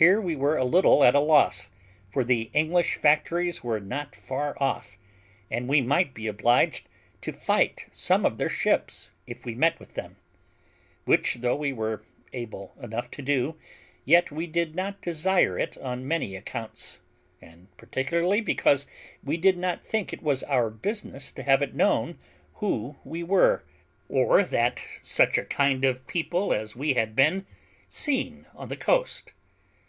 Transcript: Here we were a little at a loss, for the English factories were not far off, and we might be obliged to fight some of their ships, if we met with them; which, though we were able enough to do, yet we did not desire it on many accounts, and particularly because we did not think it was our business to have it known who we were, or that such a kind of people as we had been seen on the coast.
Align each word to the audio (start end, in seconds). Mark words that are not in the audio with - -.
Here 0.00 0.18
we 0.18 0.34
were 0.34 0.56
a 0.56 0.64
little 0.64 1.04
at 1.04 1.14
a 1.14 1.20
loss, 1.20 1.68
for 2.08 2.24
the 2.24 2.48
English 2.54 2.94
factories 2.94 3.62
were 3.62 3.80
not 3.80 4.16
far 4.16 4.56
off, 4.58 4.96
and 5.50 5.68
we 5.68 5.82
might 5.82 6.14
be 6.14 6.26
obliged 6.26 6.88
to 7.20 7.34
fight 7.34 7.84
some 7.92 8.24
of 8.24 8.38
their 8.38 8.48
ships, 8.48 9.10
if 9.26 9.44
we 9.44 9.54
met 9.54 9.78
with 9.78 9.92
them; 9.92 10.16
which, 11.04 11.34
though 11.42 11.54
we 11.56 11.70
were 11.74 12.02
able 12.32 12.72
enough 12.82 13.10
to 13.10 13.20
do, 13.20 13.56
yet 14.06 14.30
we 14.30 14.46
did 14.46 14.74
not 14.74 15.02
desire 15.02 15.58
it 15.58 15.76
on 15.76 16.08
many 16.08 16.34
accounts, 16.34 16.98
and 17.42 17.66
particularly 17.76 18.40
because 18.40 18.86
we 19.22 19.36
did 19.36 19.58
not 19.58 19.84
think 19.84 20.14
it 20.14 20.22
was 20.22 20.42
our 20.44 20.70
business 20.70 21.30
to 21.30 21.42
have 21.42 21.60
it 21.60 21.74
known 21.74 22.18
who 22.54 22.96
we 23.04 23.22
were, 23.22 23.64
or 24.08 24.44
that 24.44 24.82
such 25.02 25.36
a 25.36 25.44
kind 25.44 25.84
of 25.84 26.06
people 26.06 26.54
as 26.54 26.74
we 26.74 26.94
had 26.94 27.14
been 27.14 27.44
seen 27.90 28.46
on 28.54 28.70
the 28.70 28.78
coast. 28.78 29.34